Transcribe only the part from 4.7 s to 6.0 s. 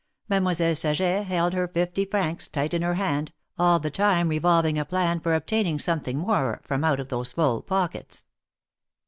a plan for obtaining some